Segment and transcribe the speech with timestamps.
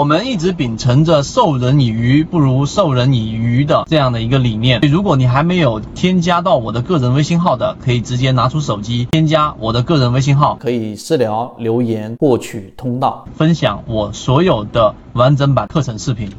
[0.00, 4.80] 我们一直秉承着授人以鱼不如授人以渔的这样的一个理念。
[4.80, 16.32] 如果你还没有添加到我的个人微信号的，可以直接拿出手机添加我的个人微信号，可以私聊留言获取通道，分享我所有的完整版课程视频。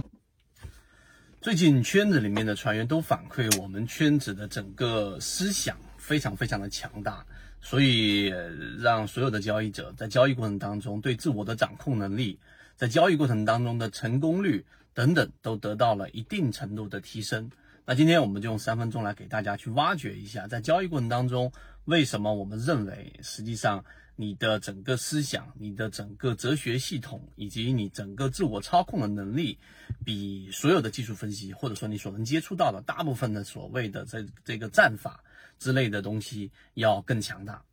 [1.40, 7.24] 最近圈子里面的船员都反馈，我们圈子的整个思想非常非常的强大，
[7.62, 8.34] 所以
[8.80, 12.40] 让所有的交易者在交易过程当中对自我的掌控能力。
[12.82, 17.52] 在交易过程当中的成功率等等都得到了一定程度的提升。
[17.86, 21.52] 那今天我们就用三分钟来给大家去挖掘一下，在交易过程当中，
[21.86, 29.60] 为什么我们认为实际上你的整个思想、你的整个哲学系统以及你整个自我操控的能力，
[30.04, 35.24] 比所有的技术分析或者说你所能接触到的大部分的所谓的这这个战法
[35.60, 37.64] 之类的东西要更强大。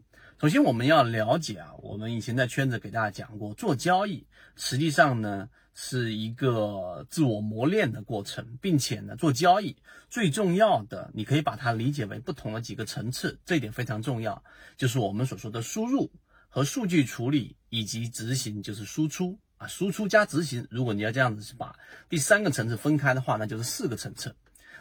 [0.41, 4.25] 首先，我们要了解啊，我们以前在圈子给大家讲过，做交易
[4.55, 9.77] 实际上呢是一个自我磨练的过程，并且呢，做交易
[10.09, 14.41] 最重要的，你可以把它理解为不同的几个层次，这一点非常重要，
[14.77, 16.09] 就是我们所说的输入
[16.49, 20.65] 和数据处理以及执行，就是输出啊，输出加执行。
[20.71, 21.75] 如果你要这样子把
[22.09, 24.37] 第三个层次分开的话，那就是四个层次。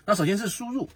[0.06, 0.88] 那首先是输入。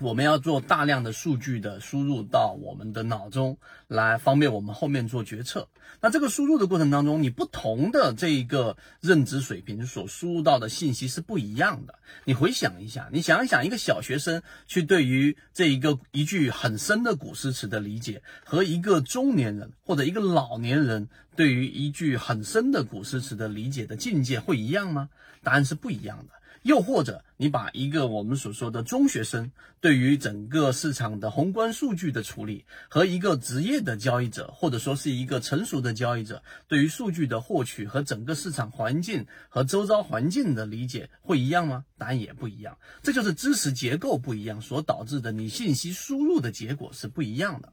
[0.00, 5.68] 我们要做大量的数据的输入到我们的脑中来，方便我们后面做决策。
[6.00, 11.94] 那这个输入的过程当中，你不同的这一个认知水平所输入到的信息是不一样的。
[12.24, 25.10] 你回想一下，你想一想，一个小学生去对于这一个一句很深的古诗词的理解，和一个中年人或者一个老年人对于一句很深的古诗词的理解的境界会一样吗？
[25.44, 26.41] 答案是不一样的。
[26.62, 29.50] 又或者，你把一个我们所说的中学生
[29.80, 41.84] 对于整个市场的宏观数据的处理，和一个职业的交易者，或者说是一个成熟的交易者对于数据的获取和整个市场环境和周遭环境的理解，会一样吗？
[41.98, 42.78] 答案也不一样。
[43.02, 47.72] 这就是知识结构不一样所导致的，你信息输入的结果是不一样的。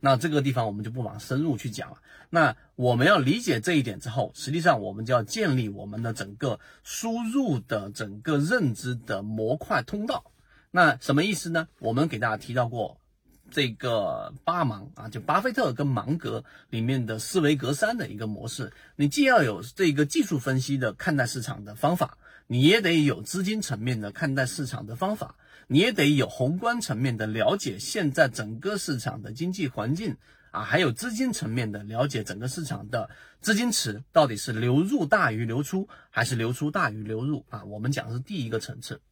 [0.00, 1.98] 那这个地方我们就不往深入去讲了。
[2.30, 10.32] 那我们要理解这一点之后，实际上我们就要建立我们的整个输入的整个认知的模块通道。
[10.70, 11.68] 那什么意思呢？
[11.78, 13.00] 我们给大家提到过
[13.50, 18.70] 这个八芒啊，就巴菲特跟芒格里面的思维格三的一个模式。
[18.96, 25.36] 你既要有这个技术分析的看待市场的方法，你也得有资金层面的看待市场的方法。
[25.70, 30.16] 你也得有宏观层面的了解，现在整个市场的经济环境
[30.50, 33.10] 啊，还有资金层面的了解，整个市场的
[33.42, 37.64] 资金池到底是流入大于流出，还是流出大于流入啊？
[37.64, 39.02] 我们讲的是第一个层次。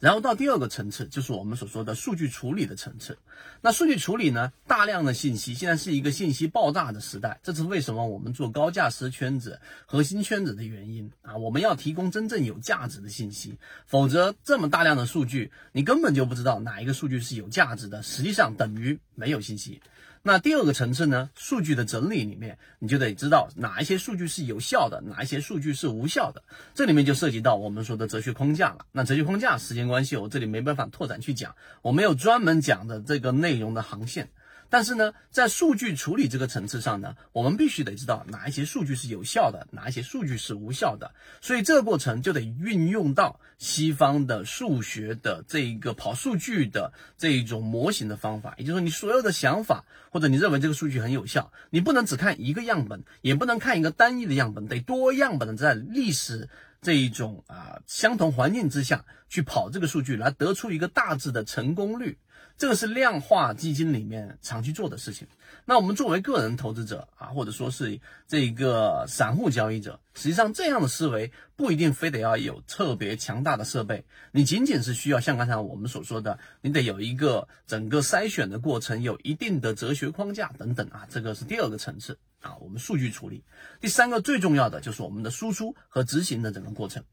[0.00, 3.16] 然后到第二个层次，就是我们所说的数据处理的层次。
[3.60, 4.50] 那数据处理呢？
[4.66, 11.36] 大量的信息，现在是一个信息爆炸的时代，这是为什么我们做高价值圈子、核心圈子的原因啊！
[11.36, 19.82] 我们要提供真正有价值的信息，否则这么大量的数据，你根本就不知道哪一个数据是有价值的，实际上等于没有信息。
[20.22, 21.30] 那第二个层次呢？
[21.34, 26.42] 数据的整理里面，你就得知道哪一些数据是有效的，哪一些数据是无效的。
[26.74, 28.86] 这里面就涉及到我们说的哲学框架了。
[28.92, 34.30] 那哲学框架，时间关系，我这里没办法拓展去讲，我没有专门讲的这个内容的航线。
[34.70, 41.12] 但是呢，在数据处理这个层次上呢，我们必须得知道哪一些数据是有效的，哪一些数据是无效的。
[41.40, 48.54] 所以这个过程就得运用到西方的数学的这一个跑数据的这一种模型的方法。
[48.56, 56.48] 也就是说，你所有的想法或者你认为这个数据很有效，你不能只看一个样本，也不能看一个单一的样本，得多样本的在历史
[56.82, 62.18] 这一种啊相同环境之下去跑这个数据，来得出一个大致的成功率。
[62.56, 65.26] 这个是量化基金里面常去做的事情。
[65.64, 81.06] 那我们作为个人投资者啊，或者说是这个散户交易者，实际上这样的思维不一定非得要有特别强大的设备，你仅仅是需要像刚才我们所说的，你得有一个整个筛选的过程，有一定的哲学框架等等啊。
[81.08, 83.44] 这个是第二个层次啊，我们数据处理。
[83.80, 87.04] 第三个最重要的就是我们的输出和执行的整个过程。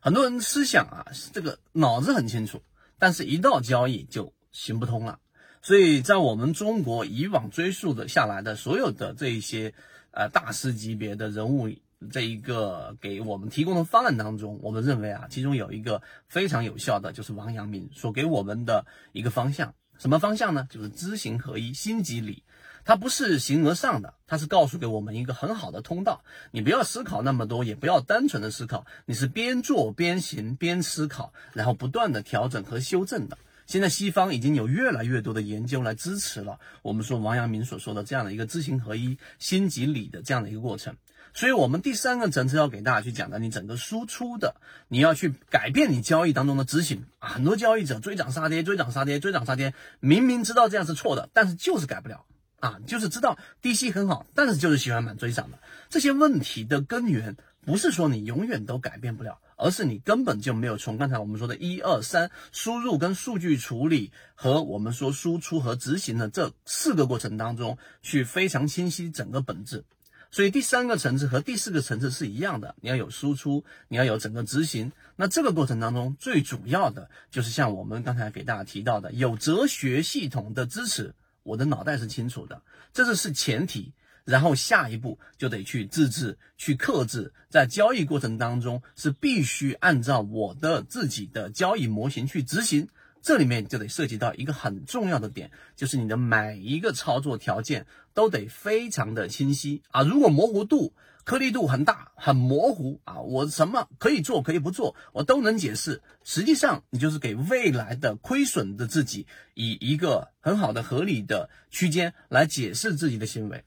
[0.00, 2.62] 很多人思想啊，这个脑子很清楚，
[2.98, 4.32] 但是一到交易就。
[4.50, 5.20] 行不通了，
[5.60, 9.74] 所以在我们中国以往追溯的下来的所有的这一些
[10.10, 11.68] 呃大师级别的人物，
[12.10, 19.74] 这一个给我们提供的方案当中，我们认为啊，其中有一个非常有效的，就是王阳明所给我们的一个方向。
[19.98, 20.66] 什么方向呢？
[20.70, 22.42] 就是知行合一，心即理。
[22.88, 26.22] 它不是形而上的，它是告诉给我们一个很好的通道。
[26.52, 33.36] 你不要思考那么多，也不要单纯的思考，你是边做边行边思考，然后不断的调整和修正的。
[33.66, 40.96] 现在西方已经有越来越多的研究来支持了我们说王阳明所说的这样的一个知行合一、心即理的这样的一个过程。
[41.34, 44.56] 所以，我们第三个层次要给大家去讲的，你整个输出的，
[44.88, 47.28] 你要去改变你交易当中的执行啊。
[47.28, 52.24] 很多交易者追涨杀跌，追涨杀跌，追涨杀跌，明明知道这样是错的，但是就是改不了
[52.60, 55.58] 啊，就是知道低吸很好，但是就是喜欢买追涨的。
[55.88, 69.84] 这些问题的根源不是说你永远都改变不了，而是你根本就没有从刚才我们说的一二三输入跟数据处理和我们说输出和执行的这四个过程当中去非常清晰整个本质。
[70.30, 74.92] 所以第三个层次和第四个层次是一样的，你要有输出，你要有整个执行。
[75.16, 81.14] 那这个过程当中最主要的就是像我们刚才给大家提到的，有哲学系统的支持，
[81.48, 82.62] 我的脑袋是清楚的，
[82.92, 83.92] 这是是前提。
[84.24, 92.88] 然后下一步就得去自制、去克制，在交易过程当中是必须按照我的自己的交易模型去执行。
[93.22, 100.02] 这里面就得涉及到一个很重要的点，就是你的每一个操作条件都得非常的清晰啊！
[100.02, 100.92] 如果模糊度、
[101.28, 106.00] 颗粒度很大、很模糊啊，我什么可以做可以不做，我都能解释。
[106.24, 113.62] 实际上，你就是给未来的亏损的自己以一个很好的合理的区间来解释自己的行为。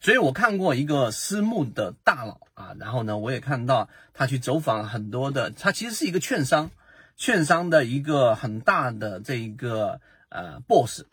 [0.00, 6.72] 所以我看过一个私募的大佬啊，然后呢，我也看到他去走访很多的，他其实是一个券商。
[7.16, 11.04] 券商的一个很大的这一个呃 boss，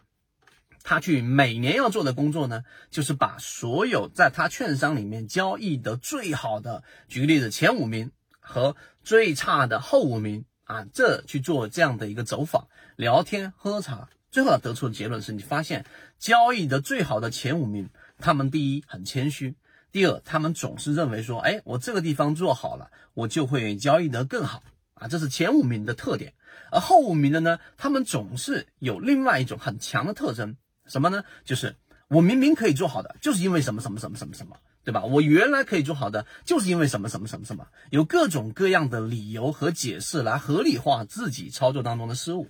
[0.83, 15.85] 他去每年要做的工作呢，就是把所有在他券商里面交易的最好的，举个例子，前五名和最差的后五名啊，这去做这样的一个走访、聊天、喝茶，最后得出的结论是你发现
[16.19, 19.55] 交易的最好的前五名，他们第一很谦虚，
[19.91, 24.61] 第二他们总是认为说，哎，我这个地方做好了，我就会交易得更好。
[24.95, 26.33] 啊，这是前五名的特点，
[26.71, 31.23] 而后五名的呢，他们总是有另外一种很强的特征，什么呢？
[31.45, 31.75] 就是
[32.07, 35.03] 我明明可以做好的，就是因为什么什么什么什么什么，对吧？
[35.03, 42.49] 我原来可以做好的，就是因为什么什么什么什么，有各种各样的理由和解释来合理化自己操作当中的失误，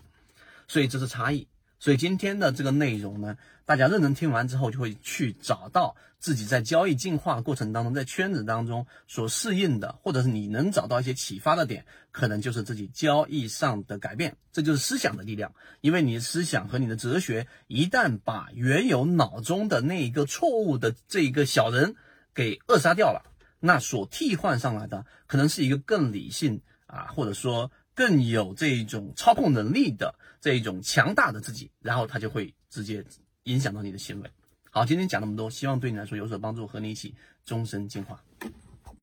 [0.68, 1.48] 所以这是差异。
[1.84, 3.36] 所以今天的这个内容呢，
[3.66, 14.38] 大家认真听完之后，就会去找到自己在交易进化过程当中，在圈子当中所适应的，或者是你能找到一些启发的点，可能就是自己交易上的改变。
[14.54, 21.96] 这就是思想的力量，因为你的思想和你的哲学，一旦把原有脑中的那一个错误的这一个小人
[22.34, 23.30] 给扼杀掉了，
[23.60, 27.70] 那所替换上来的，可能是一个更理性啊，或者说。
[27.96, 33.04] 更有这一种操控能力的这一种强大的自己，然后他就会直接
[33.44, 34.30] 影响到你的行为。
[34.72, 37.14] 好，今天讲那么多，希望对你来说有所帮助，和你一起
[37.46, 38.20] 终身进化。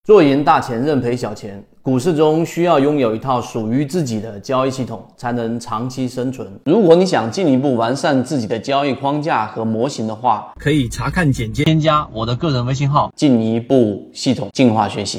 [0.03, 1.63] 做赢大钱，认赔小钱。
[1.83, 6.51] 股市中需要拥有一套属于自己的交易系统，才能长期生存。
[6.65, 15.19] 如果你想进一步完善自己的交易框架和模型的话，可以查看简介，添加我的个人微信号，进一步系统进化学习。